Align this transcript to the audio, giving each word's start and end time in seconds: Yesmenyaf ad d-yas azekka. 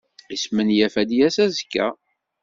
Yesmenyaf 0.31 0.95
ad 1.01 1.07
d-yas 1.09 1.37
azekka. 1.45 1.87